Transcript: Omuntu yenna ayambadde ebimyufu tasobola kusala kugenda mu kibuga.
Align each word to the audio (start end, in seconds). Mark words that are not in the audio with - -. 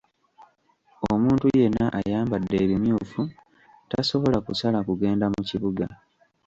Omuntu 1.13 1.45
yenna 1.57 1.85
ayambadde 1.99 2.55
ebimyufu 2.65 3.21
tasobola 3.89 4.37
kusala 4.47 4.79
kugenda 4.87 5.25
mu 5.33 5.41
kibuga. 5.49 5.85